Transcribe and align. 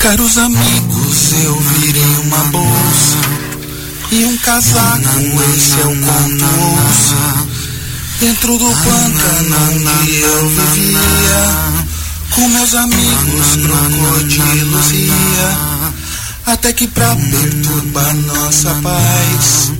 Caros 0.00 0.38
amigos, 0.38 1.32
eu 1.44 1.60
virei 1.60 2.16
uma 2.24 2.44
bolsa 2.44 3.18
e 4.10 4.24
um 4.24 4.36
casaco, 4.38 4.98
esse 5.54 5.78
é 5.78 5.84
o 5.84 5.94
conto. 6.00 6.46
Dentro 8.18 8.56
do 8.56 8.64
pântano 8.64 9.56
onde 9.70 10.20
eu 10.20 10.48
vivia, 10.48 11.84
com 12.30 12.48
meus 12.48 12.74
amigos 12.74 13.56
crocodilos 13.62 14.90
ia, 14.92 15.92
até 16.46 16.72
que 16.72 16.86
pra 16.88 17.14
perturbar 17.14 18.16
nossa 18.16 18.74
paz, 18.82 19.72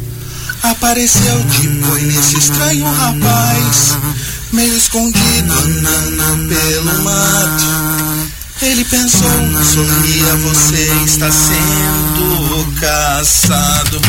apareceu 0.63 1.43
de 1.45 1.67
boi 1.67 2.03
nesse 2.03 2.37
estranho 2.37 2.85
rapaz, 2.85 3.97
meio 4.53 4.77
escondido 4.77 5.55
pelo 6.47 7.05
mato. 7.05 8.40
Ele 8.63 8.85
pensou, 8.85 9.27
sorria, 9.65 10.37
você 10.37 10.83
está 11.07 11.31
sendo 11.31 12.73
caçado. 12.79 14.01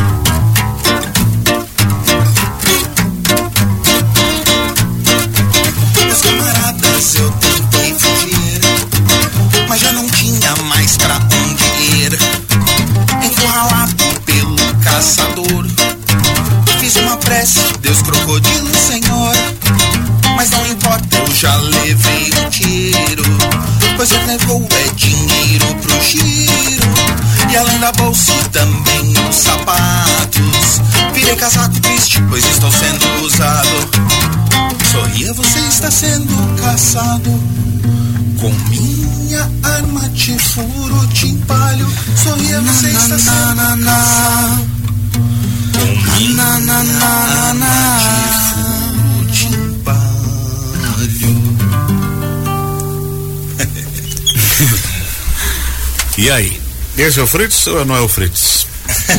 E 56.22 56.30
aí? 56.30 56.62
Esse 57.00 57.20
é 57.20 57.24
o 57.24 57.26
Fritz 57.26 57.66
ou 57.66 57.84
não 57.84 57.96
é 57.96 58.00
o 58.00 58.08
Fritz? 58.08 58.68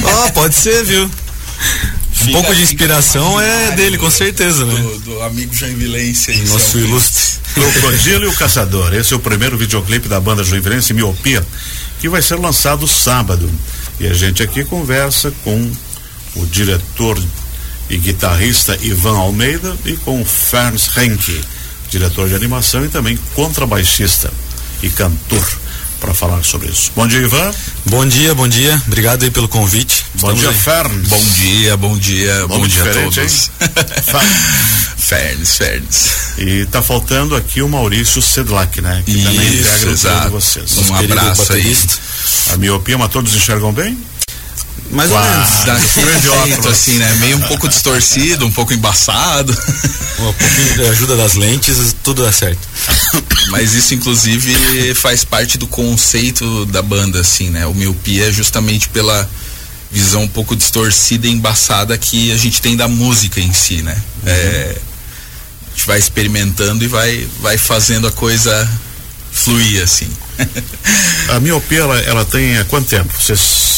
Ó, 0.04 0.28
pode 0.30 0.54
ser, 0.54 0.84
viu? 0.84 1.10
Um 2.28 2.32
pouco 2.32 2.54
de 2.54 2.62
inspiração 2.62 3.40
é 3.40 3.72
dele, 3.72 3.98
com 3.98 4.08
certeza, 4.08 4.64
né? 4.64 4.80
Do, 4.80 4.98
do 5.00 5.22
amigo 5.22 5.52
Joinvilense 5.52 6.30
aí. 6.30 6.44
Nosso 6.44 6.70
seu 6.70 6.84
ilustre. 6.84 7.40
Crocodilo 7.54 8.26
e 8.26 8.28
o 8.28 8.36
Caçador. 8.36 8.94
Esse 8.94 9.14
é 9.14 9.16
o 9.16 9.18
primeiro 9.18 9.58
videoclipe 9.58 10.06
da 10.06 10.20
banda 10.20 10.44
Joinvilense 10.44 10.94
Miopia, 10.94 11.44
que 12.00 12.08
vai 12.08 12.22
ser 12.22 12.36
lançado 12.36 12.86
sábado. 12.86 13.50
E 13.98 14.06
a 14.06 14.14
gente 14.14 14.40
aqui 14.40 14.64
conversa 14.64 15.32
com 15.42 15.72
o 16.36 16.46
diretor 16.46 17.20
e 17.90 17.98
guitarrista 17.98 18.78
Ivan 18.80 19.18
Almeida 19.18 19.76
e 19.84 19.96
com 19.96 20.22
o 20.22 20.24
Ferns 20.24 20.88
Henke, 20.96 21.40
diretor 21.90 22.28
de 22.28 22.36
animação 22.36 22.84
e 22.84 22.88
também 22.88 23.18
contrabaixista 23.34 24.32
e 24.84 24.88
cantor, 24.88 25.61
para 26.02 26.12
falar 26.12 26.42
sobre 26.42 26.68
isso. 26.68 26.90
Bom 26.96 27.06
dia, 27.06 27.20
Ivan. 27.20 27.54
Bom 27.86 28.04
dia, 28.04 28.34
bom 28.34 28.48
dia. 28.48 28.82
Obrigado 28.88 29.22
aí 29.22 29.30
pelo 29.30 29.46
convite. 29.46 30.04
Bom 30.14 30.32
Estamos 30.32 30.40
dia, 30.40 30.50
aí. 30.50 30.56
Ferns. 30.56 31.08
Bom 31.08 31.24
dia, 31.36 31.76
bom 31.76 31.96
dia, 31.96 32.38
Nome 32.40 32.58
bom 32.58 32.66
dia 32.66 32.82
a 32.82 32.92
todos. 32.92 33.50
Fernes, 34.96 35.50
Fernes. 35.56 36.10
E 36.38 36.66
tá 36.66 36.82
faltando 36.82 37.36
aqui 37.36 37.62
o 37.62 37.68
Maurício 37.68 38.20
Sedlak, 38.20 38.80
né? 38.80 39.00
Que 39.06 39.22
também 39.22 39.46
Isso, 39.46 39.60
integra 39.60 39.78
trio 39.78 39.86
de 39.86 39.94
exato. 39.94 40.30
vocês. 40.30 40.78
Um 40.78 40.96
querido 40.96 41.20
abraço 41.20 41.52
aí. 41.52 41.76
A 42.50 42.56
miopia, 42.56 42.98
mas 42.98 43.10
todos 43.10 43.34
enxergam 43.36 43.72
bem? 43.72 43.96
Mais 44.92 45.10
ou 45.10 45.16
Uau. 45.16 45.24
menos. 45.30 45.64
Daquele 45.64 46.06
Grande 46.06 46.26
jeito, 46.26 46.36
óculos. 46.36 46.66
assim, 46.66 46.92
né? 46.98 47.14
Meio 47.20 47.36
um 47.38 47.42
pouco 47.42 47.66
distorcido, 47.68 48.46
um 48.46 48.52
pouco 48.52 48.72
embaçado. 48.74 49.52
Um 50.18 50.32
pouquinho 50.34 50.74
de 50.74 50.86
ajuda 50.88 51.16
das 51.16 51.34
lentes, 51.34 51.96
tudo 52.04 52.22
dá 52.22 52.30
certo. 52.30 52.60
Mas 53.48 53.72
isso, 53.72 53.94
inclusive, 53.94 54.94
faz 54.94 55.24
parte 55.24 55.56
do 55.58 55.66
conceito 55.66 56.66
da 56.66 56.82
banda, 56.82 57.20
assim, 57.20 57.48
né? 57.50 57.66
O 57.66 57.74
miopia 57.74 58.28
é 58.28 58.32
justamente 58.32 58.88
pela 58.90 59.28
visão 59.90 60.22
um 60.22 60.28
pouco 60.28 60.54
distorcida 60.54 61.26
e 61.26 61.30
embaçada 61.30 61.96
que 61.98 62.30
a 62.32 62.36
gente 62.36 62.62
tem 62.62 62.76
da 62.76 62.86
música 62.88 63.40
em 63.40 63.52
si, 63.52 63.82
né? 63.82 63.96
É, 64.24 64.76
a 65.66 65.70
gente 65.74 65.86
vai 65.86 65.98
experimentando 65.98 66.84
e 66.84 66.86
vai, 66.86 67.26
vai 67.40 67.56
fazendo 67.58 68.06
a 68.06 68.12
coisa 68.12 68.70
fluir, 69.32 69.82
assim. 69.82 70.08
A 71.30 71.40
miopia, 71.40 71.80
ela, 71.80 71.98
ela 72.00 72.24
tem 72.24 72.58
há 72.58 72.64
quanto 72.64 72.88
tempo? 72.88 73.12
Vocês. 73.18 73.71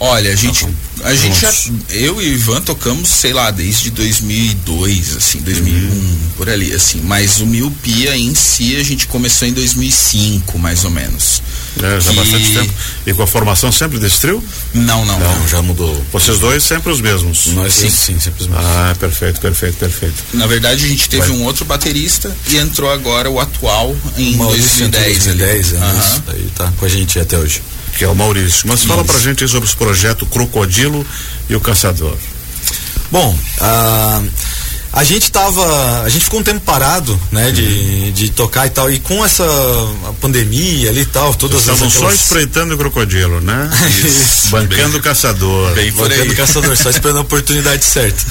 Olha, 0.00 0.32
a 0.32 0.36
gente, 0.36 0.64
a 1.02 1.12
gente 1.14 1.40
já, 1.40 1.52
eu 1.90 2.22
e 2.22 2.28
o 2.28 2.32
Ivan 2.34 2.60
tocamos, 2.60 3.08
sei 3.08 3.32
lá, 3.32 3.50
desde 3.50 3.90
2002, 3.90 5.16
assim, 5.16 5.40
2001, 5.40 6.18
por 6.36 6.48
ali, 6.48 6.72
assim. 6.72 7.00
Mas 7.02 7.40
o 7.40 7.46
Miopia 7.46 8.16
em 8.16 8.32
si 8.32 8.76
a 8.76 8.82
gente 8.84 9.08
começou 9.08 9.48
em 9.48 9.52
2005, 9.52 10.56
mais 10.56 10.84
ou 10.84 10.90
menos. 10.92 11.42
né, 11.76 12.00
já 12.00 12.10
há 12.10 12.14
Que- 12.14 12.20
bastante 12.20 12.52
tempo. 12.54 12.72
E 13.06 13.14
com 13.14 13.22
a 13.22 13.26
formação 13.26 13.70
sempre 13.72 13.98
desse 13.98 14.20
trio? 14.20 14.42
Não, 14.74 15.04
não, 15.04 15.18
não. 15.18 15.38
Não, 15.40 15.48
já 15.48 15.60
mudou. 15.62 16.04
Vocês 16.12 16.38
dois 16.38 16.62
sempre 16.62 16.92
os 16.92 17.00
mesmos. 17.00 17.46
Nós 17.46 17.74
sim, 17.74 17.90
sim, 17.90 18.18
sempre 18.20 18.42
os 18.42 18.48
mesmos. 18.48 18.66
Ah, 18.66 18.96
perfeito, 18.98 19.40
perfeito, 19.40 19.76
perfeito. 19.78 20.14
Na 20.32 20.46
verdade, 20.46 20.84
a 20.84 20.88
gente 20.88 21.08
teve 21.08 21.26
Vai. 21.28 21.36
um 21.36 21.42
outro 21.44 21.64
baterista 21.64 22.34
e 22.48 22.56
entrou 22.56 22.90
agora 22.90 23.28
o 23.30 23.38
atual 23.40 23.96
em 24.16 24.36
Maurício 24.36 24.84
entrou 24.86 25.02
em 25.02 25.06
2010. 25.06 25.28
ali. 25.28 25.38
2010, 25.38 25.72
é 25.72 25.98
isso. 25.98 26.22
Aí 26.28 26.50
tá 26.56 26.72
com 26.78 26.84
a 26.84 26.88
gente 26.88 27.18
até 27.18 27.36
hoje. 27.38 27.62
Que 27.98 28.04
é 28.04 28.08
o 28.08 28.14
Maurício. 28.14 28.68
Mas 28.68 28.84
fala 28.84 29.04
pra 29.04 29.18
gente 29.18 29.42
aí 29.42 29.48
sobre 29.50 29.66
esse 29.68 29.76
projeto 29.76 30.24
Crocodilo 30.26 31.04
e 31.50 31.56
o 31.56 31.60
Caçador. 31.60 32.16
Bom, 33.10 33.36
a, 33.60 34.22
a 34.92 35.02
gente 35.04 35.32
tava. 35.32 36.02
A 36.02 36.08
gente 36.08 36.24
ficou 36.24 36.38
um 36.40 36.42
tempo 36.44 36.60
parado, 36.60 37.18
né, 37.32 37.50
de, 37.50 38.12
de 38.12 38.30
tocar 38.30 38.66
e 38.66 38.70
tal. 38.70 38.90
E 38.90 39.00
com 39.00 39.24
essa 39.24 39.42
a 40.08 40.12
pandemia 40.20 40.90
ali 40.90 41.00
e 41.00 41.06
tal, 41.06 41.34
todas 41.34 41.62
Vocês 41.62 41.70
as. 41.70 41.74
estavam 41.74 41.90
só 41.90 41.98
aquelas- 42.06 42.20
espreitando 42.20 42.74
o 42.74 42.78
crocodilo, 42.78 43.40
né? 43.40 43.68
Isso. 44.04 44.48
Bancando 44.50 44.98
o 44.98 45.02
caçador. 45.02 45.72
Bem 45.74 45.90
Voltando 45.90 46.20
aí. 46.22 46.34
caçador, 46.34 46.76
só 46.76 46.90
esperando 46.90 47.18
a 47.18 47.22
oportunidade 47.22 47.84
certa. 47.84 48.22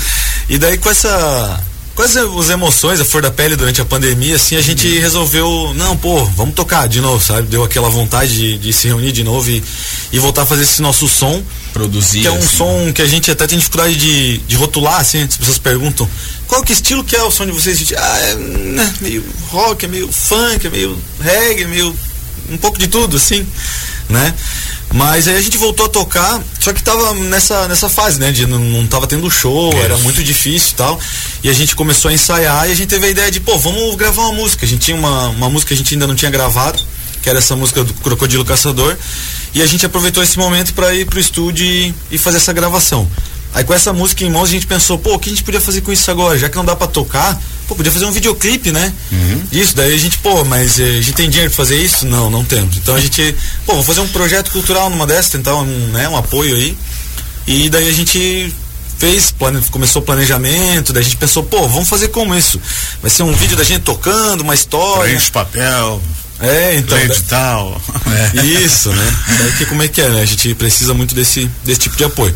E 0.47 0.57
daí 0.57 0.77
com 0.77 0.89
essa. 0.89 1.59
Com 1.97 2.03
as, 2.03 2.15
as 2.15 2.49
emoções, 2.51 2.99
a 3.01 3.05
flor 3.05 3.23
da 3.23 3.31
pele 3.31 3.55
durante 3.55 3.81
a 3.81 3.85
pandemia, 3.85 4.35
assim, 4.35 4.55
a 4.55 4.61
gente 4.61 4.87
Uhum. 4.87 5.01
resolveu, 5.01 5.73
não, 5.75 5.97
pô, 5.97 6.23
vamos 6.25 6.53
tocar 6.53 6.87
de 6.87 7.01
novo, 7.01 7.23
sabe? 7.25 7.47
Deu 7.47 7.63
aquela 7.63 7.89
vontade 7.89 8.35
de, 8.35 8.57
de 8.59 8.71
se 8.71 8.87
reunir 8.87 9.11
de 9.11 9.23
novo 9.23 9.49
e, 9.49 9.63
e 10.13 10.19
voltar 10.19 10.43
a 10.43 10.45
fazer 10.45 10.61
esse 10.61 10.79
nosso 10.79 11.07
som, 11.07 11.41
Produzir. 11.73 12.21
que 12.21 12.27
é 12.27 12.31
um 12.31 12.37
assim. 12.37 12.55
som 12.57 12.93
que 12.93 13.01
a 13.01 13.07
gente 13.07 13.31
até 13.31 13.47
tem 13.47 13.57
dificuldade 13.57 13.95
de, 13.95 14.37
de 14.37 14.55
rotular, 14.55 14.99
assim, 15.01 15.23
as 15.23 15.37
pessoas 15.37 15.57
perguntam, 15.57 16.07
qual 16.47 16.61
que 16.63 16.71
estilo 16.71 17.03
que 17.03 17.15
é 17.15 17.23
o 17.23 17.31
som 17.31 17.47
de 17.47 17.51
vocês? 17.51 17.75
A 17.75 17.79
gente, 17.79 17.95
ah, 17.95 18.17
é 18.19 18.35
né, 18.35 18.93
meio 19.01 19.23
rock, 19.49 19.85
é 19.85 19.87
meio 19.87 20.07
funk, 20.11 20.67
é 20.67 20.69
meio 20.69 20.95
reggae, 21.19 21.63
é 21.63 21.67
meio 21.67 21.95
um 22.49 22.57
pouco 22.57 22.77
de 22.77 22.87
tudo, 22.87 23.17
assim, 23.17 23.45
né? 24.09 24.33
Mas 24.93 25.27
aí 25.27 25.35
a 25.35 25.41
gente 25.41 25.57
voltou 25.57 25.85
a 25.85 25.89
tocar, 25.89 26.41
só 26.59 26.71
que 26.71 26.81
tava 26.81 27.13
nessa, 27.13 27.67
nessa 27.67 27.89
fase, 27.89 28.19
né? 28.19 28.31
De 28.31 28.45
não, 28.45 28.59
não 28.59 28.87
tava 28.87 29.05
tendo 29.05 29.29
show, 29.29 29.69
Isso. 29.73 29.83
era 29.83 29.97
muito 29.97 30.23
difícil 30.23 30.71
e 30.71 30.75
tal. 30.75 30.99
E 31.43 31.49
a 31.49 31.53
gente 31.53 31.75
começou 31.75 32.09
a 32.09 32.13
ensaiar 32.13 32.69
e 32.69 32.71
a 32.71 32.75
gente 32.75 32.87
teve 32.87 33.05
a 33.05 33.09
ideia 33.09 33.29
de, 33.29 33.39
pô, 33.39 33.57
vamos 33.57 33.95
gravar 33.95 34.21
uma 34.23 34.33
música. 34.33 34.65
A 34.65 34.67
gente 34.67 34.81
tinha 34.85 34.95
uma, 34.95 35.29
uma 35.29 35.49
música 35.49 35.69
que 35.69 35.73
a 35.73 35.77
gente 35.77 35.93
ainda 35.93 36.07
não 36.07 36.15
tinha 36.15 36.31
gravado, 36.31 36.79
que 37.21 37.29
era 37.29 37.39
essa 37.39 37.55
música 37.55 37.83
do 37.83 37.93
Crocodilo 37.95 38.45
Caçador. 38.45 38.95
E 39.53 39.61
a 39.61 39.65
gente 39.65 39.85
aproveitou 39.85 40.23
esse 40.23 40.37
momento 40.37 40.73
para 40.73 40.93
ir 40.95 41.05
pro 41.05 41.19
estúdio 41.19 41.65
e, 41.65 41.93
e 42.11 42.17
fazer 42.17 42.37
essa 42.37 42.53
gravação. 42.53 43.09
Aí 43.57 43.63
com 43.63 43.73
essa 43.73 43.91
música 43.91 44.23
em 44.23 44.29
mãos 44.29 44.49
a 44.49 44.51
gente 44.51 44.67
pensou, 44.67 44.99
pô, 44.99 45.15
o 45.15 45.19
que 45.19 45.29
a 45.29 45.33
gente 45.33 45.43
podia 45.43 45.59
fazer 45.59 45.81
com 45.81 45.91
isso 45.91 46.11
agora? 46.11 46.37
Já 46.37 46.47
que 46.47 46.55
não 46.55 46.63
dá 46.63 46.75
pra 46.75 46.85
tocar, 46.85 47.41
pô, 47.67 47.73
podia 47.75 47.91
fazer 47.91 48.05
um 48.05 48.11
videoclipe, 48.11 48.71
né? 48.71 48.93
Isso, 49.51 49.75
daí 49.75 49.95
a 49.95 49.97
gente, 49.97 50.19
pô, 50.19 50.45
mas 50.45 50.77
eh, 50.79 50.83
a 50.83 51.01
gente 51.01 51.13
tem 51.13 51.27
dinheiro 51.27 51.49
pra 51.51 51.57
fazer 51.65 51.75
isso? 51.83 52.05
Não, 52.05 52.29
não 52.29 52.45
temos. 52.45 52.77
Então 52.77 52.93
a 52.95 52.99
gente, 52.99 53.33
pô, 53.65 53.71
vamos 53.71 53.87
fazer 53.87 54.01
um 54.01 54.07
projeto 54.09 54.51
cultural 54.51 54.91
numa 54.91 55.07
dessas, 55.07 55.31
tentar 55.31 55.55
um, 55.55 55.65
né, 55.87 56.07
um 56.07 56.15
apoio 56.15 56.55
aí. 56.55 56.77
E 57.47 57.67
daí 57.67 57.89
a 57.89 57.91
gente 57.93 58.53
fez, 58.99 59.31
plane, 59.31 59.59
começou 59.71 60.03
o 60.03 60.05
planejamento, 60.05 60.93
daí 60.93 61.01
a 61.01 61.03
gente 61.03 61.17
pensou, 61.17 61.41
pô, 61.41 61.67
vamos 61.67 61.89
fazer 61.89 62.09
como 62.09 62.35
isso? 62.35 62.61
Vai 63.01 63.09
ser 63.09 63.23
um 63.23 63.33
vídeo 63.33 63.57
da 63.57 63.63
gente 63.63 63.81
tocando, 63.81 64.41
uma 64.41 64.53
história. 64.53 65.05
Preenche 65.05 65.31
papel, 65.31 65.99
É, 66.39 66.75
então. 66.75 66.95
lê 66.95 67.07
da- 67.07 67.13
edital. 67.15 67.81
isso, 68.63 68.89
né? 68.91 69.15
Daí 69.39 69.51
que 69.53 69.65
como 69.65 69.81
é 69.81 69.87
que 69.87 69.99
é, 69.99 70.09
né? 70.09 70.21
A 70.21 70.25
gente 70.25 70.53
precisa 70.53 70.93
muito 70.93 71.15
desse, 71.15 71.49
desse 71.63 71.79
tipo 71.79 71.95
de 71.97 72.03
apoio. 72.03 72.35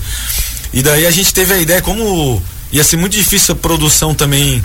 E 0.74 0.82
daí 0.82 1.06
a 1.06 1.12
gente 1.12 1.34
teve 1.34 1.54
a 1.54 1.58
ideia, 1.58 1.82
como 1.82 2.42
ia 2.72 2.84
ser 2.84 2.98
muito 2.98 3.14
difícil 3.14 3.54
a 3.54 3.58
produção 3.58 4.14
também 4.16 4.64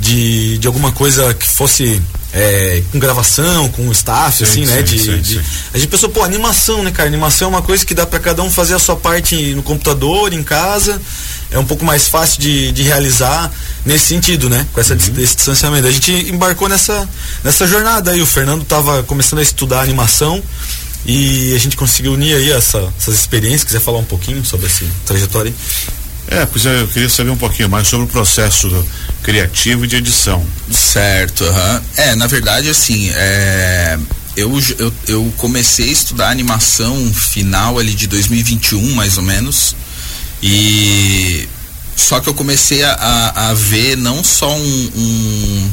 de, 0.00 0.58
de 0.58 0.66
alguma 0.66 0.90
coisa 0.90 1.32
que 1.34 1.48
fosse 1.48 2.02
é, 2.32 2.82
com 2.90 2.98
gravação, 2.98 3.68
com 3.68 3.88
staff, 3.92 4.38
Sim, 4.38 4.44
assim, 4.44 4.66
né? 4.66 4.76
sim, 4.78 4.82
de, 4.82 4.98
sim, 4.98 5.18
de-. 5.20 5.40
A 5.72 5.78
gente 5.78 5.88
pensou, 5.88 6.08
pô, 6.08 6.24
animação, 6.24 6.82
né, 6.82 6.90
cara? 6.90 7.08
Animação 7.08 7.46
é 7.46 7.50
uma 7.50 7.62
coisa 7.62 7.86
que 7.86 7.94
dá 7.94 8.04
pra 8.04 8.18
cada 8.18 8.42
um 8.42 8.50
fazer 8.50 8.74
a 8.74 8.78
sua 8.80 8.96
parte 8.96 9.54
no 9.54 9.62
computador, 9.62 10.32
em 10.32 10.42
casa. 10.42 11.00
É 11.52 11.58
um 11.58 11.64
pouco 11.64 11.84
mais 11.84 12.08
fácil 12.08 12.40
de, 12.40 12.72
de 12.72 12.82
realizar 12.82 13.52
nesse 13.86 14.06
sentido, 14.06 14.50
né? 14.50 14.66
Com 14.72 14.80
essa, 14.80 14.94
Uhum. 14.94 14.98
esse 15.18 15.36
distanciamento. 15.36 15.86
A 15.86 15.92
gente 15.92 16.10
embarcou 16.28 16.68
nessa, 16.68 17.08
nessa 17.44 17.64
jornada 17.64 18.10
aí. 18.10 18.20
O 18.20 18.26
Fernando 18.26 18.64
tava 18.64 19.04
começando 19.04 19.38
a 19.38 19.42
estudar 19.42 19.82
animação 19.82 20.42
e 21.06 21.52
a 21.54 21.58
gente 21.58 21.76
conseguiu 21.76 22.12
unir 22.14 22.34
aí 22.36 22.52
essa- 22.52 22.92
essas 22.98 23.14
experiências. 23.14 23.64
Quiser 23.64 23.80
falar 23.80 23.98
um 23.98 24.04
pouquinho 24.04 24.44
sobre 24.44 24.66
essa 24.66 24.84
trajetória 25.04 25.50
aí? 25.50 26.38
É, 26.38 26.46
pois 26.46 26.64
é, 26.64 26.80
eu 26.80 26.88
queria 26.88 27.08
saber 27.10 27.30
um 27.30 27.36
pouquinho 27.36 27.68
mais 27.68 27.86
sobre 27.86 28.06
o 28.06 28.08
processo 28.08 28.68
criativo 29.22 29.84
e 29.84 29.88
de 29.88 29.96
edição. 29.96 30.44
Certo, 30.70 31.44
aham. 31.44 31.82
É, 31.96 32.14
na 32.14 32.26
verdade, 32.26 32.68
assim, 32.70 33.10
é, 33.14 33.98
eu, 34.34 34.50
eu, 34.78 34.92
eu 35.06 35.32
comecei 35.36 35.90
a 35.90 35.92
estudar 35.92 36.30
animação 36.30 37.12
final 37.12 37.78
ali 37.78 37.92
de 37.92 38.06
2021, 38.06 38.94
mais 38.94 39.18
ou 39.18 39.22
menos. 39.22 39.76
E 40.42 41.46
só 41.96 42.20
que 42.20 42.28
eu 42.28 42.34
comecei 42.34 42.82
a, 42.82 42.92
a, 42.92 43.50
a 43.50 43.54
ver 43.54 43.96
não 43.96 44.24
só 44.24 44.54
um, 44.56 44.90
um 44.96 45.70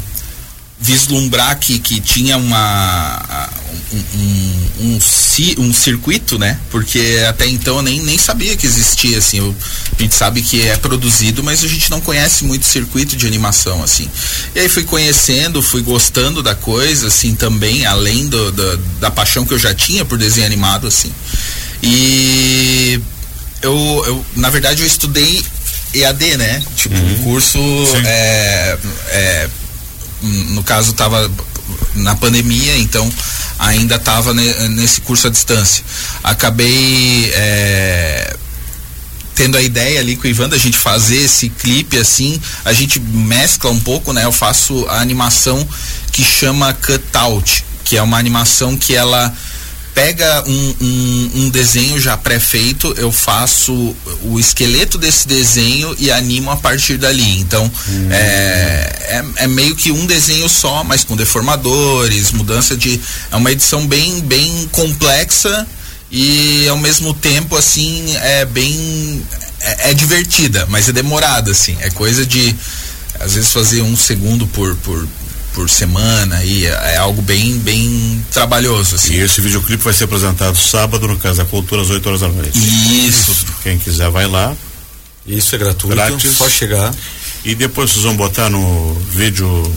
vislumbrar 0.82 1.58
que, 1.60 1.78
que 1.80 2.00
tinha 2.02 2.38
uma 2.38 3.50
um, 3.94 4.20
um, 4.20 5.00
um, 5.60 5.64
um 5.68 5.74
circuito, 5.74 6.40
né? 6.40 6.58
Porque 6.72 7.24
até 7.30 7.46
então 7.48 7.78
eu 7.78 7.82
nem, 7.84 8.02
nem 8.02 8.18
sabia 8.18 8.56
que 8.58 8.66
existia, 8.66 9.18
assim. 9.20 9.38
eu- 9.38 9.56
a 9.98 10.02
gente 10.02 10.16
sabe 10.16 10.42
que 10.42 10.68
é 10.68 10.76
produzido, 10.78 11.44
mas 11.44 11.64
a 11.64 11.68
gente 11.68 11.92
não 11.92 12.02
conhece 12.02 12.44
muito 12.44 12.66
circuito 12.66 13.16
de 13.16 13.28
animação, 13.28 13.84
assim. 13.84 14.10
E 14.56 14.60
aí 14.62 14.70
fui 14.70 14.84
conhecendo, 14.84 15.62
fui 15.62 15.82
gostando 15.82 16.42
da 16.42 16.56
coisa, 16.56 17.08
assim, 17.08 17.36
também, 17.36 17.86
além 17.86 18.28
do, 18.28 18.52
da, 18.52 18.80
da 19.02 19.12
paixão 19.12 19.46
que 19.46 19.54
eu 19.54 19.60
já 19.60 19.76
tinha 19.76 20.04
por 20.04 20.18
desenho 20.18 20.48
animado, 20.48 20.88
assim. 20.88 21.12
E 21.84 23.00
eu, 23.62 24.04
eu 24.08 24.26
na 24.36 24.50
verdade, 24.50 24.82
eu 24.82 24.88
estudei 24.88 25.44
EAD, 25.94 26.38
né? 26.38 26.64
Tipo, 26.76 26.96
um 26.96 27.24
curso 27.24 27.60
é, 28.06 28.78
é, 29.10 29.50
no 30.22 30.64
caso 30.64 30.92
estava 30.92 31.30
na 31.96 32.16
pandemia, 32.16 32.78
então 32.78 33.12
ainda 33.60 33.96
estava 33.96 34.34
nesse 34.34 35.02
curso 35.02 35.28
à 35.28 35.30
distância. 35.30 35.84
Acabei 36.24 37.32
é, 37.34 38.36
tendo 39.36 39.58
a 39.58 39.62
ideia 39.62 40.00
ali 40.00 40.16
com 40.16 40.28
o 40.28 40.30
Ivan 40.30 40.50
da 40.50 40.58
gente 40.58 40.78
fazer 40.78 41.18
esse 41.18 41.50
clipe 41.50 41.98
assim, 41.98 42.40
a 42.66 42.74
gente 42.74 43.00
mescla 43.00 43.72
um 43.72 43.80
pouco, 43.80 44.14
né? 44.14 44.26
Eu 44.26 44.32
faço 44.32 44.86
a 44.88 45.00
animação 45.00 45.68
que 46.12 46.24
chama 46.24 46.74
cutout, 46.74 47.64
que 47.84 47.98
é 47.98 48.02
uma 48.02 48.18
animação 48.18 48.76
que 48.78 48.96
ela 48.96 49.34
pega 49.94 50.44
um, 50.48 50.76
um, 50.82 51.32
um 51.36 51.50
desenho 51.50 52.00
já 52.00 52.16
pré-feito, 52.18 52.94
eu 52.98 53.12
faço 53.12 53.96
o 54.24 54.40
esqueleto 54.40 54.98
desse 54.98 55.28
desenho 55.28 55.96
e 56.00 56.10
animo 56.12 56.50
a 56.52 56.58
partir 56.58 56.98
dali. 56.98 57.40
Então 57.40 57.70
é, 58.10 59.22
é, 59.38 59.44
é 59.44 59.48
meio 59.48 59.76
que 59.76 59.92
um 59.92 60.06
desenho 60.06 60.48
só, 60.50 60.84
mas 60.84 61.04
com 61.04 61.16
deformadores, 61.16 62.32
mudança 62.32 62.76
de. 62.76 63.00
É 63.32 63.36
uma 63.36 63.52
edição 63.52 63.86
bem, 63.86 64.22
bem 64.22 64.70
complexa 64.72 65.68
e 66.10 66.68
ao 66.68 66.78
mesmo 66.78 67.14
tempo 67.14 67.56
assim 67.56 68.16
é 68.18 68.46
bem. 68.46 69.24
É, 69.60 69.92
é 69.92 69.94
divertida, 69.94 70.66
mas 70.70 70.90
é 70.90 70.92
demorada, 70.92 71.52
assim. 71.52 71.78
É 71.82 71.90
coisa 71.90 72.26
de 72.26 72.56
às 73.20 73.36
vezes 73.36 73.52
fazer 73.52 73.82
um 73.82 73.96
segundo 73.96 74.48
por, 74.48 74.76
por, 74.78 75.08
por 75.54 75.70
semana 75.70 76.44
e 76.44 76.66
é, 76.66 76.98
algo 76.98 77.22
bem, 77.22 77.58
bem 77.60 78.26
trabalhoso, 78.32 78.96
assim. 78.96 79.14
E 79.16 79.20
esse 79.20 79.42
videoclipe 79.42 79.84
vai 79.84 79.94
ser 79.94 80.06
apresentado 80.06 80.58
sábado 80.58 81.08
no 81.08 81.18
Casa 81.18 81.44
da 81.44 81.50
Cultura 81.50 81.82
às 81.82 81.90
8 81.90 82.08
horas 82.08 82.22
da 82.22 82.28
noite. 82.30 82.58
Isso. 83.08 83.36
Quem 83.64 83.78
quiser 83.78 84.10
vai 84.10 84.28
lá. 84.28 84.56
Isso 85.26 85.54
é 85.56 85.58
gratuito, 85.60 85.96
Grátis. 85.96 86.32
só 86.38 86.50
chegar. 86.50 86.94
E 87.46 87.54
depois 87.56 87.92
vocês 87.92 88.04
vão 88.04 88.16
botar 88.16 88.50
no 88.50 88.94
vídeo 89.12 89.72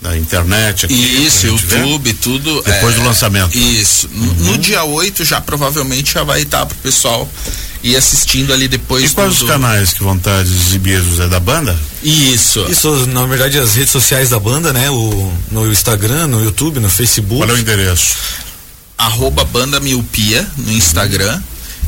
da 0.00 0.16
internet 0.16 0.86
aqui. 0.86 0.94
Isso. 1.26 1.46
YouTube, 1.46 2.14
tudo. 2.14 2.62
Depois 2.62 2.94
é, 2.94 2.98
do 2.98 3.04
lançamento. 3.04 3.54
Uhum. 3.56 3.70
Isso. 3.72 4.08
No- 4.14 4.34
No 4.34 4.58
dia 4.58 4.82
8 4.84 5.24
já 5.24 5.40
provavelmente 5.40 6.14
já 6.14 6.22
vai 6.22 6.42
estar 6.42 6.64
pro 6.66 6.76
pessoal 6.78 7.28
ir 7.82 7.96
assistindo 7.96 8.52
ali 8.52 8.68
depois 8.68 9.10
E 9.10 9.14
quais 9.14 9.36
do- 9.36 9.44
os 9.44 9.50
canais 9.50 9.92
que 9.92 10.02
vão 10.02 10.16
estar 10.16 10.40
exibidos? 10.42 11.18
É 11.20 11.28
da 11.28 11.40
banda? 11.40 11.76
Isso. 12.02 12.64
Isso, 12.68 13.06
na 13.06 13.24
verdade, 13.26 13.58
as 13.58 13.74
redes 13.74 13.90
sociais 13.92 14.28
da 14.30 14.38
banda, 14.38 14.72
né? 14.72 14.90
O, 14.90 15.32
no 15.50 15.70
Instagram, 15.70 16.26
no 16.26 16.42
YouTube, 16.44 16.80
no 16.80 16.90
Facebook. 16.90 17.38
Qual 17.44 17.50
é 17.50 17.52
o 17.54 17.58
endereço? 17.58 18.16
arroba 18.98 19.44
banda 19.46 19.80
miopia 19.80 20.46
no 20.58 20.70
Instagram 20.72 21.40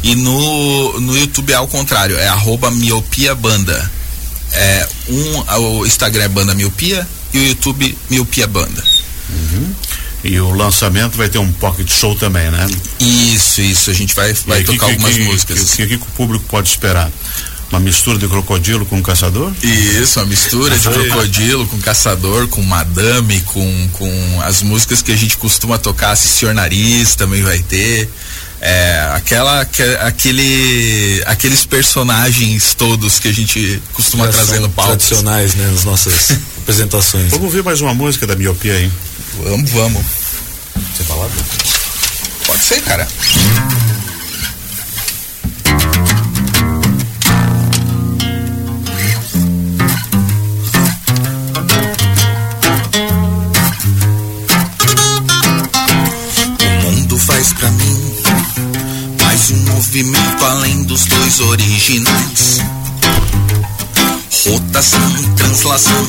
e 0.02 0.14
no, 0.14 0.98
no 0.98 1.14
YouTube 1.14 1.52
é 1.52 1.56
ao 1.56 1.68
contrário, 1.68 2.16
é 2.16 2.26
arroba 2.26 2.70
miopia 2.70 3.34
banda. 3.34 3.90
É, 4.50 4.88
um, 5.10 5.38
o 5.80 5.86
Instagram 5.86 6.24
é 6.24 6.28
banda 6.28 6.54
miopia 6.54 7.06
e 7.34 7.38
o 7.38 7.42
YouTube 7.48 7.98
miopia 8.08 8.46
banda. 8.46 8.82
E 10.24 10.38
o 10.40 10.50
lançamento 10.52 11.16
vai 11.16 11.28
ter 11.28 11.38
um 11.38 11.50
pocket 11.52 11.90
show 11.90 12.14
também, 12.14 12.50
né? 12.50 12.66
Isso, 13.00 13.60
isso, 13.60 13.90
a 13.90 13.94
gente 13.94 14.14
vai, 14.14 14.32
vai 14.46 14.62
tocar 14.62 14.86
que- 14.86 14.92
algumas 14.92 15.14
que- 15.16 15.22
músicas. 15.24 15.60
O 15.60 15.76
que, 15.76 15.86
que, 15.88 15.98
que 15.98 16.02
o 16.04 16.10
público 16.16 16.44
pode 16.48 16.68
esperar? 16.68 17.10
Uma 17.70 17.80
mistura 17.80 18.18
de 18.18 18.28
crocodilo 18.28 18.84
com 18.84 19.02
caçador? 19.02 19.50
Isso, 19.62 20.20
uma 20.20 20.26
mistura 20.26 20.78
de 20.78 20.86
crocodilo 20.88 21.66
com 21.66 21.78
caçador, 21.80 22.46
com 22.48 22.62
madame, 22.62 23.40
com, 23.40 23.88
com 23.94 24.40
as 24.44 24.62
músicas 24.62 25.00
que 25.00 25.10
a 25.10 25.16
gente 25.16 25.38
costuma 25.38 25.78
tocar, 25.78 26.14
se 26.14 26.28
senhor 26.28 26.54
nariz 26.54 27.14
também 27.14 27.42
vai 27.42 27.60
ter. 27.60 28.10
É, 28.64 29.10
aquela, 29.14 29.60
aque- 29.62 29.82
aquele, 30.02 31.20
aqueles 31.26 31.66
personagens 31.66 32.74
todos 32.74 33.18
que 33.18 33.26
a 33.26 33.32
gente 33.32 33.82
costuma 33.92 34.26
Já 34.26 34.32
trazer 34.32 34.60
no 34.60 34.70
palco. 34.70 34.92
Tradicionais, 34.92 35.54
né? 35.56 35.66
Nas 35.68 35.82
nossas 35.82 36.30
apresentações. 36.62 37.30
Vamos 37.30 37.46
ouvir 37.46 37.64
mais 37.64 37.80
uma 37.80 37.92
música 37.92 38.24
da 38.24 38.36
miopia 38.36 38.74
aí. 38.74 38.90
Vamos, 39.42 39.68
vamos. 39.72 40.02
Você 40.96 41.02
falar? 41.02 41.28
Pode 42.46 42.62
ser, 42.64 42.80
cara. 42.82 43.08
Originais. 61.48 62.60
Rotação 64.46 65.12
translação. 65.36 66.06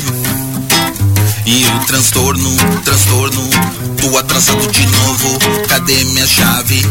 E 1.46 1.66
o 1.66 1.86
transtorno, 1.86 2.50
transtorno. 2.84 3.50
Tô 4.02 4.18
atrasado 4.18 4.72
de 4.72 4.86
novo. 4.88 5.40
Cadê 5.68 6.04
minha 6.06 6.26
chave? 6.26 6.86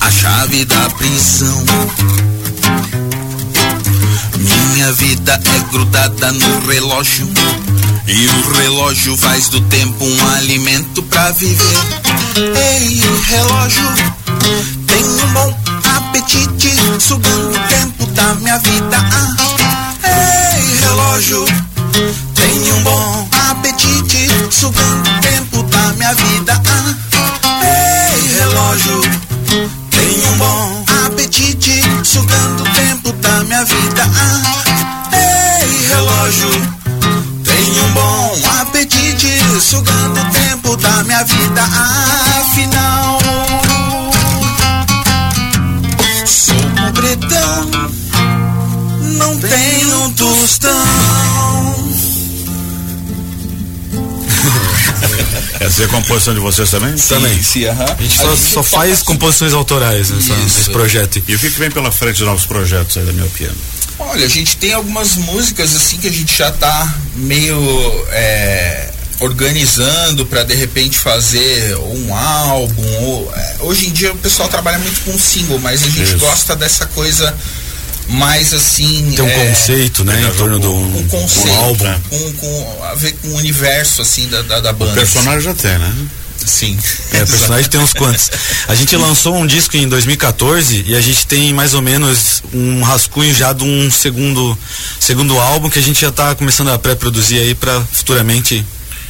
A 0.00 0.10
chave 0.10 0.64
da 0.64 0.88
prisão. 0.90 1.64
Minha 4.38 4.92
vida 4.92 5.40
é 5.44 5.70
grudada 5.70 6.32
no 6.32 6.66
relógio. 6.66 7.28
E 8.06 8.26
o 8.26 8.52
relógio 8.56 9.16
faz 9.16 9.48
do 9.48 9.60
tempo 9.62 10.04
um 10.04 10.28
alimento 10.36 11.02
pra 11.04 11.30
viver. 11.32 11.78
Ei, 12.36 13.00
relógio, 13.26 13.94
tem 14.86 15.04
um 15.04 15.32
bom 15.32 15.56
apetite, 15.96 16.53
sugando 17.00 17.50
o 17.50 17.68
tempo 17.68 18.06
da 18.06 18.34
minha 18.36 18.58
vida. 18.58 18.96
Ah, 18.96 20.56
ei, 20.56 20.78
relógio, 20.80 21.44
tem 22.34 22.72
um 22.72 22.82
bom 22.82 23.28
apetite, 23.50 24.28
sugando 24.50 25.10
o 25.10 25.20
tempo 25.20 25.62
da 25.64 25.92
minha 25.94 26.14
vida. 26.14 26.62
Ah, 26.66 27.64
ei, 27.64 28.28
relógio, 28.38 29.00
tem 29.90 30.26
um 30.28 30.38
bom 30.38 30.84
apetite, 31.06 31.82
sugando 32.04 32.62
o 32.62 32.72
tempo 32.74 33.12
da 33.12 33.42
minha 33.44 33.64
vida. 33.64 34.02
Ah, 34.14 35.16
ei, 35.16 35.86
relógio. 35.88 36.73
A 55.84 55.88
composição 55.88 56.34
de 56.34 56.40
vocês 56.40 56.70
também? 56.70 56.94
Também. 56.96 57.42
Sim, 57.42 57.66
aham. 57.66 57.84
A 57.84 58.02
gente 58.02 58.16
só, 58.16 58.36
só 58.36 58.62
faz 58.62 59.02
composições 59.02 59.52
autorais 59.52 60.10
nessa, 60.10 60.34
nesse 60.36 60.70
projeto. 60.70 61.22
E 61.28 61.34
o 61.34 61.38
que, 61.38 61.50
que 61.50 61.58
vem 61.58 61.70
pela 61.70 61.92
frente 61.92 62.16
de 62.16 62.24
novos 62.24 62.46
projetos 62.46 62.96
aí 62.96 63.04
da 63.04 63.12
miopia? 63.12 63.50
Olha, 63.98 64.26
a 64.26 64.28
gente 64.28 64.56
tem 64.56 64.72
algumas 64.72 65.16
músicas 65.16 65.74
assim 65.74 65.98
que 65.98 66.08
a 66.08 66.12
gente 66.12 66.36
já 66.36 66.50
tá 66.50 66.94
meio 67.14 67.56
é, 68.10 68.90
organizando 69.20 70.26
para 70.26 70.42
de 70.42 70.54
repente 70.54 70.98
fazer 70.98 71.76
um 71.76 72.14
álbum. 72.14 73.02
Ou, 73.02 73.32
é, 73.36 73.56
hoje 73.60 73.88
em 73.88 73.92
dia 73.92 74.12
o 74.12 74.16
pessoal 74.16 74.48
trabalha 74.48 74.78
muito 74.78 75.00
com 75.02 75.16
single, 75.18 75.58
mas 75.58 75.82
a 75.82 75.86
gente 75.86 76.02
Isso. 76.02 76.18
gosta 76.18 76.56
dessa 76.56 76.86
coisa 76.86 77.34
mais 78.08 78.52
assim. 78.52 79.12
Tem 79.16 79.24
um 79.24 79.28
é, 79.28 79.48
conceito, 79.48 80.04
né, 80.04 80.20
em 80.22 80.36
torno 80.36 80.58
do 80.58 80.72
um 80.72 80.98
um, 80.98 81.08
conceito, 81.08 81.48
um 81.48 81.54
álbum. 81.56 82.00
com, 82.10 82.32
com- 82.34 82.84
a 82.84 82.94
ver 82.94 83.12
com 83.14 83.28
o 83.28 83.34
universo 83.36 84.02
assim 84.02 84.28
da, 84.28 84.42
da, 84.42 84.60
da 84.60 84.70
O 84.70 84.74
banda. 84.74 84.92
personagem 84.92 85.40
já 85.40 85.54
tem, 85.54 85.78
né? 85.78 85.94
Sim. 86.44 86.78
É, 87.12 87.22
o 87.22 87.26
personagem 87.26 87.70
tem 87.70 87.80
uns 87.80 87.94
quantos. 87.94 88.30
A 88.68 88.74
gente 88.74 88.94
lançou 88.96 89.34
um 89.36 89.46
disco 89.46 89.76
em 89.78 89.88
2014 89.88 90.84
e 90.86 90.94
a 90.94 91.00
gente 91.00 91.26
tem 91.26 91.54
mais 91.54 91.72
ou 91.72 91.80
menos 91.80 92.42
um 92.52 92.82
rascunho 92.82 93.32
já 93.34 93.52
de 93.54 93.64
um 93.64 93.90
segundo, 93.90 94.56
segundo 95.00 95.38
álbum 95.38 95.70
que 95.70 95.78
a 95.78 95.82
gente 95.82 96.00
já 96.02 96.12
tá 96.12 96.34
começando 96.34 96.68
a 96.70 96.78
pré-produzir 96.78 97.38
aí 97.38 97.54
para 97.54 97.80
futuramente 97.92 98.64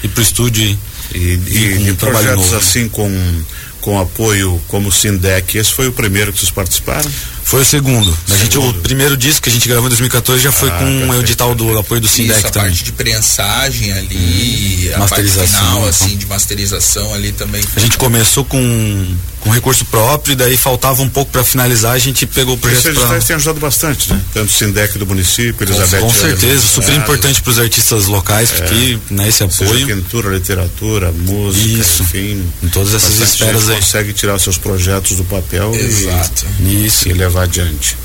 ir 0.05 0.09
pro 0.09 0.23
estúdio. 0.23 0.79
E, 1.13 1.19
e, 1.19 1.87
e 1.87 1.91
um 1.91 1.97
trabalho 1.97 2.27
projetos 2.27 2.53
novo. 2.53 2.57
assim 2.57 2.89
com, 2.89 3.43
com 3.81 3.99
apoio 4.01 4.61
como 4.69 4.89
o 4.89 4.93
Sindec, 4.93 5.57
esse 5.59 5.73
foi 5.73 5.89
o 5.89 5.93
primeiro 5.93 6.33
que 6.33 6.39
vocês 6.39 6.51
participaram? 6.53 7.11
Foi 7.45 7.61
o 7.61 7.65
segundo. 7.65 8.17
A 8.31 8.37
gente, 8.37 8.59
o 8.59 8.73
primeiro 8.75 9.17
disco 9.17 9.43
que 9.43 9.49
a 9.51 9.53
gente 9.53 9.69
gravou 9.69 9.87
em 9.87 9.91
2014 9.91 10.43
já 10.43 10.51
foi 10.51 10.71
Ah, 10.71 10.73
com 10.79 10.85
o 10.85 10.99
perfeito, 11.01 11.21
edital 11.21 11.55
do 11.55 11.79
apoio 11.79 12.01
do 12.01 12.07
Isso, 12.07 12.17
Sindec 12.17 12.39
a 12.47 12.51
também. 12.51 12.71
parte 12.71 12.85
de 12.85 12.93
prensagem 12.93 13.93
ali, 13.93 14.91
a 14.95 14.99
Masterização, 14.99 15.47
parte 15.47 15.57
final, 15.59 15.77
então. 15.79 15.89
assim, 15.89 16.17
de 16.17 16.27
masterização 16.27 17.15
ali 17.15 17.33
também. 17.33 17.63
A 17.77 17.81
gente 17.81 17.99
começou 17.99 18.45
com, 18.45 19.07
com 19.41 19.51
recurso 19.51 19.85
próprio, 19.85 20.33
e 20.33 20.37
daí 20.37 20.57
faltava 20.57 21.03
um 21.03 21.09
pouco 21.09 21.31
para 21.31 21.45
finalizar, 21.45 21.93
a 21.93 21.99
gente 21.99 22.27
pegou 22.27 22.55
o 22.55 22.59
projeto 22.59 22.87
Esses 22.89 22.99
pra... 22.99 23.21
têm 23.21 23.37
ajudado 23.37 23.61
bastante, 23.61 24.11
né? 24.13 24.21
Tanto 24.33 24.49
o 24.49 24.53
Sindec 24.53 24.99
do 24.99 25.07
município, 25.07 25.65
Elizabeth. 25.65 26.01
Com 26.01 26.11
certeza, 26.13 26.53
Ana, 26.53 26.61
super 26.61 26.91
né? 26.91 26.97
importante 26.97 27.43
para 27.43 27.51
os 27.51 27.59
artistas 27.59 28.07
locais, 28.07 28.51
porque 28.51 28.99
né, 29.11 29.29
esse 29.29 29.39
Seja 29.49 29.65
apoio. 29.65 29.87
pintura, 29.87 30.31
literatura, 30.35 31.13
música, 31.13 31.67
Isso. 31.81 32.03
enfim. 32.05 32.43
Em 32.63 32.69
todas 32.69 32.95
essas 32.95 33.21
esferas 33.21 33.69
aí. 33.69 33.77
consegue 33.77 34.13
tirar 34.15 34.39
seus 34.39 34.57
projetos 34.57 35.17
do 35.17 35.25
papel 35.25 35.75
e- 35.75 35.79
Exato. 35.79 36.47
Isso. 36.61 37.09
e, 37.09 37.13
levar 37.13 37.34
adiante. 37.43 37.97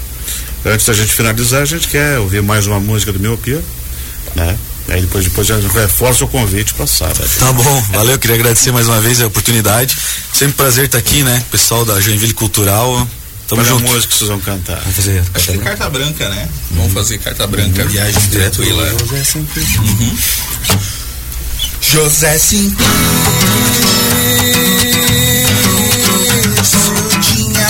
Antes 0.66 0.86
da 0.86 0.94
gente 0.94 1.14
finalizar, 1.14 1.62
a 1.62 1.66
gente 1.66 1.88
quer 1.88 2.20
ouvir 2.20 2.42
mais 2.42 2.68
uma 2.68 2.80
música 2.80 3.14
do 3.14 3.20
Miopia, 3.20 3.62
né? 4.36 4.58
Aí 4.90 5.02
depois, 5.02 5.24
depois 5.24 5.50
a 5.52 5.62
gente 5.62 5.72
reforça 5.72 6.26
o 6.26 6.28
convite 6.28 6.74
para 6.74 6.88
sábado. 6.88 7.30
Tá 7.38 7.54
bom, 7.54 7.82
valeu, 7.92 8.18
queria 8.18 8.36
agradecer 8.36 8.72
mais 8.72 8.88
uma 8.88 9.00
vez 9.00 9.22
a 9.22 9.28
oportunidade. 9.28 9.96
Sempre 10.34 10.54
um 10.54 10.58
prazer 10.58 10.86
estar 10.86 10.98
aqui, 10.98 11.24
né? 11.24 11.44
Pessoal 11.52 11.86
da 11.86 12.00
Joinville 12.02 12.34
Cultural. 12.34 13.08
Tamo 13.48 13.62
Qual 13.62 13.66
é 13.66 13.70
a 13.70 13.74
junto. 13.80 13.92
música 13.92 14.12
que 14.14 14.18
vocês 14.18 14.30
vão 14.30 14.40
cantar? 14.40 14.80
Vamos 14.80 14.96
fazer. 14.96 15.24
Acho 15.34 15.46
que 15.52 15.58
é 15.58 15.58
carta 15.58 15.90
branca, 15.90 16.30
né? 16.30 16.50
Vamos 16.72 16.94
fazer 16.94 17.18
carta 17.20 17.48
branca, 17.48 17.86
viagem 17.86 18.22
tranquila. 18.30 18.84
Uhum. 18.84 20.18
José 21.82 22.38
Simplício 22.38 23.39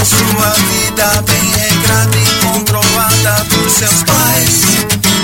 sua 0.10 0.50
vida 0.72 1.22
bem 1.22 1.52
regrada 1.52 2.18
e 2.18 2.46
controlada 2.46 3.46
por 3.50 3.70
seus 3.70 4.04
pais. 4.04 5.19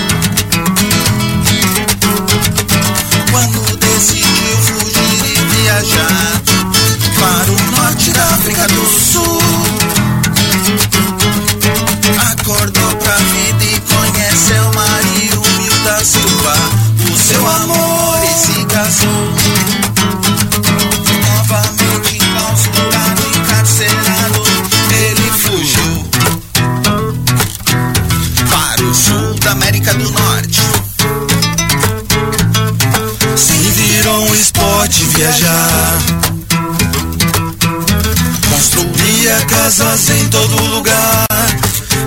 Construía 39.36 39.46
casas 39.46 40.10
em 40.10 40.28
todo 40.28 40.62
lugar 40.70 41.26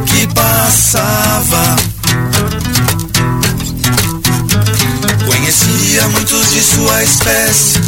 que 0.06 0.28
passava. 0.34 1.76
Conhecia 5.26 6.08
muitos 6.10 6.52
de 6.52 6.62
sua 6.64 7.04
espécie 7.04 7.80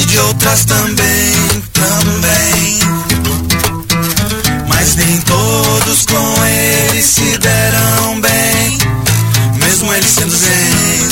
e 0.00 0.06
de 0.06 0.18
outras 0.18 0.64
também, 0.64 1.62
também. 1.72 2.78
Mas 4.68 4.96
nem 4.96 5.20
todos 5.20 6.06
com 6.06 6.44
ele 6.44 7.02
se 7.02 7.38
deram 7.38 8.20
bem, 8.20 8.78
mesmo 9.58 9.94
ele 9.94 10.08
sendo 10.08 10.36
zen. 10.36 11.08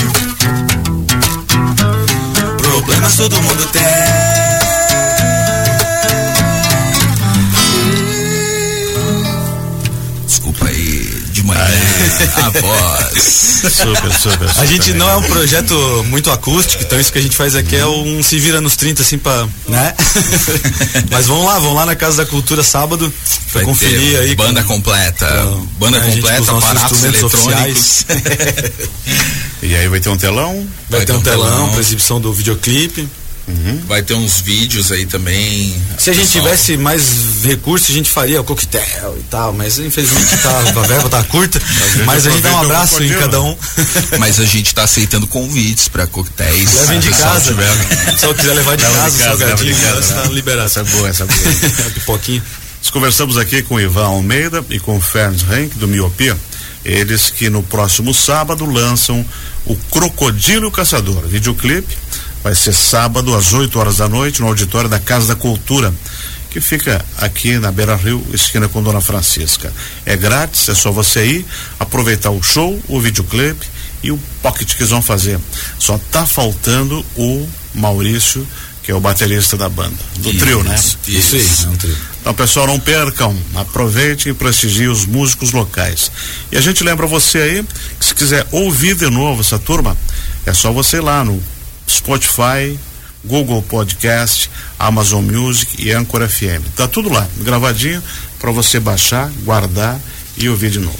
Problemas 2.58 3.16
todo 3.16 3.40
mundo 3.42 3.66
tem. 3.66 4.51
De 11.42 11.46
manhã, 11.48 11.68
a 12.36 12.50
voz. 12.60 13.42
Super, 13.72 14.12
super, 14.12 14.48
A 14.58 14.64
gente 14.66 14.84
super 14.86 14.96
não 14.98 15.08
é 15.08 15.16
um 15.16 15.22
projeto 15.22 16.04
muito 16.08 16.30
acústico, 16.30 16.82
então 16.82 16.98
isso 16.98 17.12
que 17.12 17.18
a 17.18 17.22
gente 17.22 17.36
faz 17.36 17.54
aqui 17.54 17.76
é 17.76 17.86
um 17.86 18.22
se 18.22 18.38
vira 18.38 18.60
nos 18.60 18.74
30, 18.76 19.02
assim, 19.02 19.18
pra. 19.18 19.46
né? 19.68 19.94
Mas 21.10 21.26
vamos 21.26 21.44
lá, 21.46 21.58
vamos 21.58 21.76
lá 21.76 21.86
na 21.86 21.94
Casa 21.94 22.24
da 22.24 22.26
Cultura 22.26 22.62
sábado 22.62 23.12
pra 23.52 23.60
Vai 23.60 23.64
conferir 23.64 24.12
ter 24.12 24.18
aí. 24.18 24.34
Banda 24.34 24.62
com- 24.62 24.74
completa. 24.74 25.26
com- 25.26 25.66
banda 25.78 26.00
né, 26.00 26.06
com 26.06 26.12
completa, 26.16 26.38
nossos 26.52 26.64
aparatos 26.64 27.04
instrumentos 27.04 28.04
eletrônicos. 28.06 28.06
E 29.62 29.76
aí 29.76 29.86
vai 29.86 30.00
ter 30.00 30.08
um 30.08 30.16
telão? 30.16 30.66
Vai, 30.90 31.04
ter 31.04 31.12
um 31.12 31.20
ter 31.20 31.30
um 31.30 31.32
telão 31.34 31.48
telão. 31.50 31.68
pra 31.70 31.80
exibição 31.80 32.20
do 32.20 32.32
videoclipe. 32.32 33.08
Vai 33.86 34.02
ter 34.02 34.14
uns 34.14 34.40
vídeos 34.40 34.92
aí 34.92 35.04
também. 35.04 35.74
Se 35.98 36.10
a 36.10 36.12
gente 36.12 36.26
Pessoal, 36.26 36.44
tivesse 36.44 36.76
mais 36.76 37.44
recursos, 37.44 37.90
a 37.90 37.92
gente 37.92 38.08
faria 38.10 38.40
o 38.40 38.44
coquetel 38.44 39.16
e 39.18 39.22
tal, 39.24 39.52
mas 39.52 39.78
infelizmente 39.78 40.36
tá, 40.38 40.58
a 40.60 40.82
verba 40.86 41.08
tá 41.08 41.22
curta. 41.24 41.60
mas 42.06 42.26
a 42.26 42.30
gente 42.30 42.42
dá 42.42 42.52
um 42.52 42.60
abraço 42.62 43.02
em 43.02 43.08
cada 43.10 43.40
um. 43.40 43.56
Mas 44.18 44.38
a 44.38 44.44
gente 44.44 44.74
tá 44.74 44.84
aceitando 44.84 45.26
convites 45.26 45.88
pra 45.88 46.06
coquetéis. 46.06 46.72
Levem 46.74 47.00
de 47.00 47.10
casa. 47.10 47.52
tiver- 47.52 47.72
Se 48.18 48.26
eu 48.26 48.34
quiser 48.34 48.54
levar 48.54 48.76
de 48.76 48.82
Leva 48.84 48.96
casa, 48.96 49.10
de 49.16 49.22
casa, 49.24 49.38
salgadinho, 49.38 49.74
leva 49.74 49.80
de 49.80 49.86
casa, 49.86 50.02
você 50.02 50.14
né? 50.14 50.22
tá 50.22 50.28
liberado. 50.28 50.66
Essa 50.66 50.80
é 50.80 50.84
boa, 50.84 51.08
essa 51.08 51.22
é 51.24 51.26
boa. 51.26 51.90
Pipoquinho. 51.90 52.42
Nós 52.80 52.90
conversamos 52.90 53.36
aqui 53.36 53.62
com 53.62 53.74
o 53.76 53.80
Ivan 53.80 54.04
Almeida 54.06 54.64
e 54.70 54.78
com 54.78 54.96
o 54.96 55.00
Ferns 55.00 55.42
Henk 55.50 55.76
do 55.78 55.88
Miopia. 55.88 56.36
Eles 56.84 57.30
que 57.30 57.48
no 57.48 57.62
próximo 57.62 58.12
sábado 58.12 58.64
lançam 58.64 59.24
o 59.64 59.76
Crocodilo 59.90 60.70
Caçador. 60.70 61.22
Videoclipe 61.26 61.96
vai 62.42 62.54
ser 62.54 62.72
sábado 62.72 63.34
às 63.34 63.52
8 63.52 63.78
horas 63.78 63.96
da 63.98 64.08
noite 64.08 64.40
no 64.40 64.48
auditório 64.48 64.88
da 64.88 64.98
Casa 64.98 65.28
da 65.28 65.34
Cultura, 65.34 65.92
que 66.50 66.60
fica 66.60 67.02
aqui 67.16 67.58
na 67.58 67.72
Beira 67.72 67.96
Rio, 67.96 68.24
esquina 68.32 68.68
com 68.68 68.82
Dona 68.82 69.00
Francisca. 69.00 69.72
É 70.04 70.16
grátis, 70.16 70.68
é 70.68 70.74
só 70.74 70.90
você 70.92 71.24
ir, 71.24 71.46
aproveitar 71.78 72.30
o 72.30 72.42
show, 72.42 72.78
o 72.88 73.00
videoclipe 73.00 73.66
e 74.02 74.10
o 74.10 74.18
pocket 74.42 74.74
que 74.74 74.82
eles 74.82 74.90
vão 74.90 75.00
fazer. 75.00 75.38
Só 75.78 75.98
tá 76.10 76.26
faltando 76.26 77.04
o 77.16 77.48
Maurício, 77.74 78.46
que 78.82 78.90
é 78.90 78.94
o 78.94 79.00
baterista 79.00 79.56
da 79.56 79.68
banda, 79.68 79.96
do 80.16 80.34
trio, 80.34 80.62
né? 80.64 80.74
Isso 81.06 81.36
aí, 81.36 81.48
é 81.64 81.68
um 81.68 81.76
trio. 81.76 81.96
Então, 82.20 82.34
pessoal, 82.34 82.66
não 82.66 82.78
percam, 82.78 83.36
aproveitem 83.54 84.32
e 84.32 84.34
prestigiem 84.34 84.88
os 84.88 85.06
músicos 85.06 85.52
locais. 85.52 86.10
E 86.50 86.56
a 86.56 86.60
gente 86.60 86.82
lembra 86.84 87.06
você 87.06 87.38
aí 87.38 87.66
que 87.98 88.04
se 88.04 88.14
quiser 88.14 88.46
ouvir 88.50 88.94
de 88.94 89.08
novo 89.08 89.40
essa 89.40 89.58
turma, 89.58 89.96
é 90.44 90.52
só 90.52 90.72
você 90.72 90.98
ir 90.98 91.00
lá 91.00 91.24
no 91.24 91.42
Spotify, 91.92 92.78
Google 93.24 93.62
Podcast, 93.62 94.50
Amazon 94.78 95.24
Music 95.24 95.82
e 95.82 95.92
Anchor 95.92 96.28
FM. 96.28 96.66
Tá 96.76 96.88
tudo 96.88 97.08
lá, 97.08 97.26
gravadinho, 97.38 98.02
para 98.38 98.50
você 98.50 98.80
baixar, 98.80 99.30
guardar 99.44 100.00
e 100.36 100.48
ouvir 100.48 100.70
de 100.70 100.80
novo. 100.80 100.98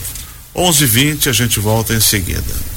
11:20 0.54 1.28
a 1.28 1.32
gente 1.32 1.58
volta 1.58 1.94
em 1.94 2.00
seguida. 2.00 2.71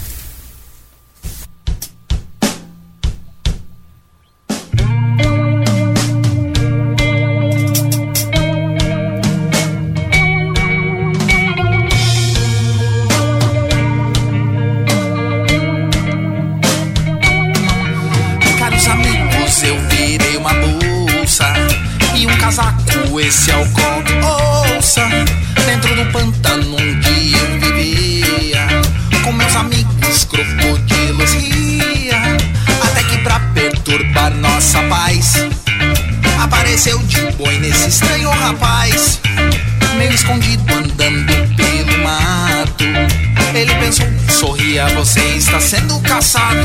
apareceu 36.75 36.99
de 37.03 37.21
boi 37.37 37.57
nesse 37.59 37.87
estranho 37.87 38.29
rapaz, 38.29 39.21
meio 39.97 40.11
escondido 40.11 40.73
andando 40.73 41.33
pelo 41.55 42.03
mato. 42.03 42.83
Ele 43.53 43.73
pensou, 43.75 44.05
sorria, 44.29 44.85
você 44.89 45.21
está 45.37 45.57
sendo 45.61 45.97
caçado. 46.01 46.59